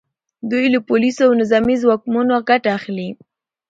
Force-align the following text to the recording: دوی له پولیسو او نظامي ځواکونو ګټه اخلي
دوی 0.49 0.65
له 0.73 0.79
پولیسو 0.87 1.21
او 1.27 1.33
نظامي 1.41 1.75
ځواکونو 1.83 2.35
ګټه 2.49 2.69
اخلي 2.77 3.09